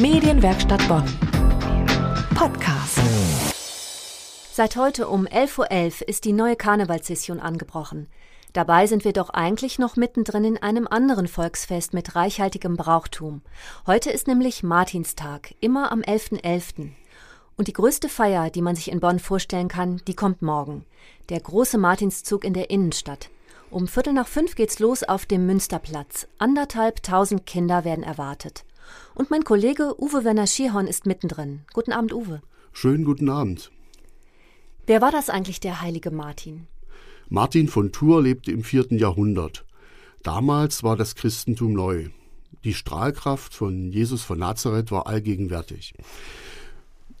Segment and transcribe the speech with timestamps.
[0.00, 1.02] Medienwerkstatt Bonn.
[2.36, 3.00] Podcast.
[4.52, 5.58] Seit heute um 11.11
[6.02, 8.06] Uhr ist die neue Karnevalssession angebrochen.
[8.52, 13.42] Dabei sind wir doch eigentlich noch mittendrin in einem anderen Volksfest mit reichhaltigem Brauchtum.
[13.88, 16.42] Heute ist nämlich Martinstag, immer am 11.11.
[16.44, 16.90] .11.
[17.56, 20.84] Und die größte Feier, die man sich in Bonn vorstellen kann, die kommt morgen.
[21.28, 23.30] Der große Martinszug in der Innenstadt.
[23.68, 26.28] Um Viertel nach fünf geht's los auf dem Münsterplatz.
[26.38, 28.64] Anderthalb tausend Kinder werden erwartet.
[29.14, 31.60] Und mein Kollege Uwe Werner Schierhorn ist mittendrin.
[31.72, 32.40] Guten Abend, Uwe.
[32.72, 33.70] Schönen guten Abend.
[34.86, 36.66] Wer war das eigentlich, der heilige Martin?
[37.28, 39.66] Martin von Tours lebte im vierten Jahrhundert.
[40.22, 42.08] Damals war das Christentum neu.
[42.64, 45.94] Die Strahlkraft von Jesus von Nazareth war allgegenwärtig.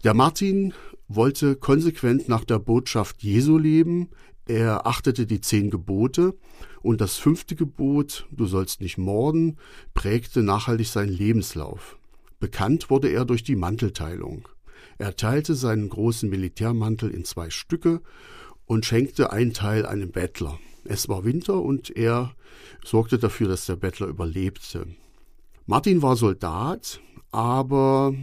[0.04, 0.72] Der Martin
[1.08, 4.08] wollte konsequent nach der Botschaft Jesu leben.
[4.48, 6.34] Er achtete die zehn Gebote
[6.80, 9.58] und das fünfte Gebot, du sollst nicht morden,
[9.92, 11.98] prägte nachhaltig seinen Lebenslauf.
[12.40, 14.48] Bekannt wurde er durch die Mantelteilung.
[14.96, 18.00] Er teilte seinen großen Militärmantel in zwei Stücke
[18.64, 20.58] und schenkte einen Teil einem Bettler.
[20.84, 22.34] Es war Winter und er
[22.82, 24.86] sorgte dafür, dass der Bettler überlebte.
[25.66, 27.00] Martin war Soldat,
[27.32, 28.14] aber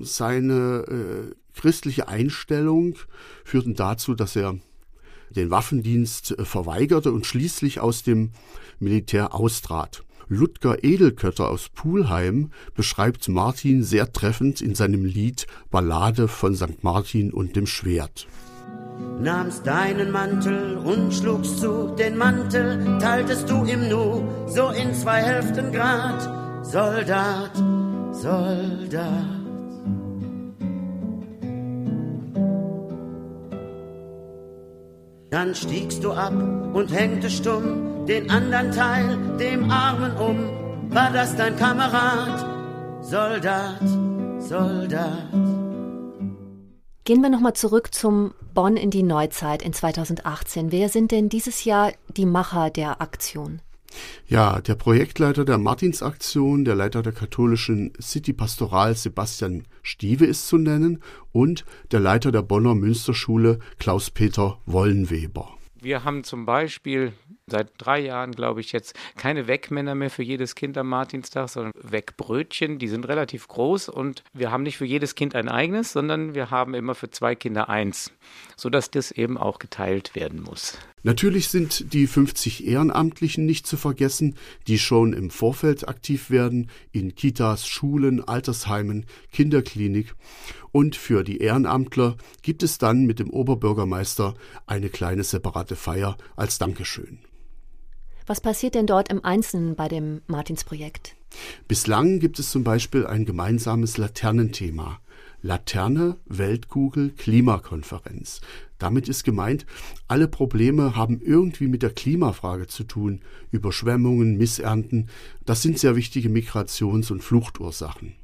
[0.00, 2.96] seine äh, christliche Einstellung
[3.44, 4.58] führten dazu, dass er
[5.30, 8.30] den Waffendienst äh, verweigerte und schließlich aus dem
[8.78, 10.02] Militär austrat.
[10.28, 16.84] Ludger Edelkötter aus Pulheim beschreibt Martin sehr treffend in seinem Lied Ballade von St.
[16.84, 18.28] Martin und dem Schwert.
[19.20, 25.20] Nahmst deinen Mantel und schlugst zu, den Mantel teiltest du im Nu, so in zwei
[25.20, 27.56] Hälften Grad, Soldat,
[28.12, 29.39] Soldat.
[35.30, 36.32] Dann stiegst du ab
[36.72, 40.92] und hängte stumm den anderen Teil dem Armen um.
[40.92, 42.44] War das dein Kamerad?
[43.00, 43.80] Soldat,
[44.40, 45.28] Soldat.
[47.04, 50.72] Gehen wir nochmal zurück zum Bonn in die Neuzeit in 2018.
[50.72, 53.62] Wer sind denn dieses Jahr die Macher der Aktion?
[54.26, 60.58] Ja, der Projektleiter der Martinsaktion, der Leiter der katholischen City Pastoral Sebastian Stieve ist zu
[60.58, 61.02] nennen
[61.32, 65.56] und der Leiter der Bonner Münsterschule Klaus-Peter Wollenweber.
[65.82, 67.12] Wir haben zum Beispiel
[67.50, 71.72] seit drei Jahren, glaube ich, jetzt keine Wegmänner mehr für jedes Kind am Martinstag, sondern
[71.80, 72.78] Wegbrötchen.
[72.78, 76.50] Die sind relativ groß und wir haben nicht für jedes Kind ein eigenes, sondern wir
[76.50, 78.12] haben immer für zwei Kinder eins,
[78.56, 80.78] sodass das eben auch geteilt werden muss.
[81.02, 87.14] Natürlich sind die 50 Ehrenamtlichen nicht zu vergessen, die schon im Vorfeld aktiv werden, in
[87.14, 90.14] Kitas, Schulen, Altersheimen, Kinderklinik.
[90.72, 94.34] Und für die Ehrenamtler gibt es dann mit dem Oberbürgermeister
[94.66, 97.18] eine kleine separate Feier als Dankeschön.
[98.30, 101.16] Was passiert denn dort im Einzelnen bei dem Martinsprojekt?
[101.66, 105.00] Bislang gibt es zum Beispiel ein gemeinsames Laternenthema.
[105.42, 108.40] Laterne, Weltkugel, Klimakonferenz.
[108.78, 109.66] Damit ist gemeint,
[110.06, 113.22] alle Probleme haben irgendwie mit der Klimafrage zu tun.
[113.50, 115.08] Überschwemmungen, Missernten,
[115.44, 118.14] das sind sehr wichtige Migrations- und Fluchtursachen.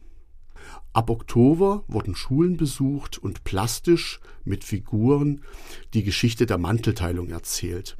[0.93, 5.41] Ab Oktober wurden Schulen besucht und plastisch mit Figuren
[5.95, 7.97] die Geschichte der Mantelteilung erzählt.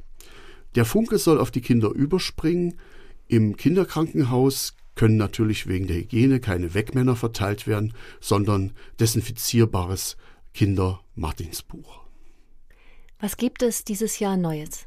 [0.77, 2.75] Der Funke soll auf die Kinder überspringen.
[3.27, 10.17] Im Kinderkrankenhaus können natürlich wegen der Hygiene keine Wegmänner verteilt werden, sondern desinfizierbares
[10.53, 12.03] Kinder-Martinsbuch.
[13.19, 14.85] Was gibt es dieses Jahr Neues?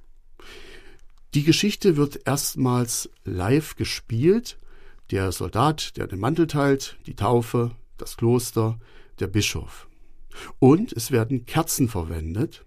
[1.34, 4.60] Die Geschichte wird erstmals live gespielt.
[5.10, 8.78] Der Soldat, der den Mantel teilt, die Taufe, das Kloster,
[9.18, 9.88] der Bischof.
[10.60, 12.64] Und es werden Kerzen verwendet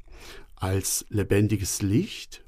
[0.58, 2.43] als lebendiges Licht.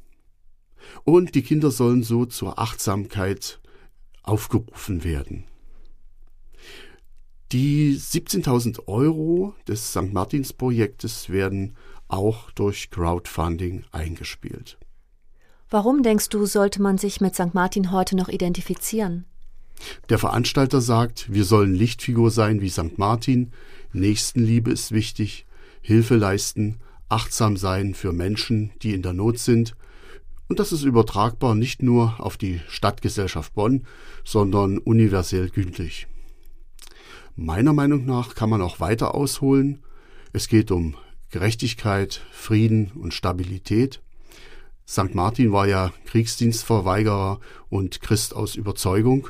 [1.03, 3.59] Und die Kinder sollen so zur Achtsamkeit
[4.23, 5.45] aufgerufen werden.
[7.51, 10.11] Die 17.000 Euro des St.
[10.11, 11.75] Martins Projektes werden
[12.07, 14.77] auch durch Crowdfunding eingespielt.
[15.69, 17.53] Warum denkst du, sollte man sich mit St.
[17.53, 19.25] Martin heute noch identifizieren?
[20.09, 22.97] Der Veranstalter sagt, wir sollen Lichtfigur sein wie St.
[22.97, 23.51] Martin,
[23.93, 25.45] Nächstenliebe ist wichtig,
[25.81, 26.79] Hilfe leisten,
[27.09, 29.75] achtsam sein für Menschen, die in der Not sind
[30.47, 33.85] und das ist übertragbar nicht nur auf die Stadtgesellschaft Bonn,
[34.23, 36.07] sondern universell gültig.
[37.35, 39.83] Meiner Meinung nach kann man auch weiter ausholen.
[40.31, 40.95] Es geht um
[41.31, 44.01] Gerechtigkeit, Frieden und Stabilität.
[44.87, 45.15] St.
[45.15, 47.39] Martin war ja Kriegsdienstverweigerer
[47.69, 49.27] und Christ aus Überzeugung.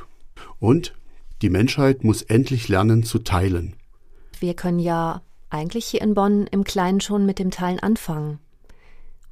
[0.60, 0.94] Und
[1.42, 3.74] die Menschheit muss endlich lernen zu teilen.
[4.38, 8.38] Wir können ja eigentlich hier in Bonn im Kleinen schon mit dem Teilen anfangen.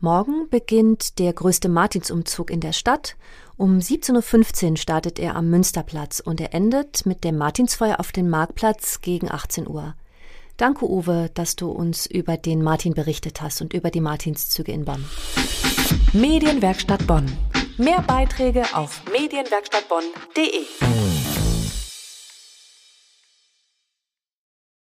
[0.04, 3.16] Morgen beginnt der größte Martinsumzug in der Stadt.
[3.56, 8.28] Um 17.15 Uhr startet er am Münsterplatz und er endet mit dem Martinsfeuer auf dem
[8.28, 9.94] Marktplatz gegen 18 Uhr.
[10.58, 14.84] Danke, Uwe, dass du uns über den Martin berichtet hast und über die Martinszüge in
[14.84, 15.02] Bonn.
[16.12, 17.24] Medienwerkstatt Bonn.
[17.78, 21.13] Mehr Beiträge auf medienwerkstattbonn.de.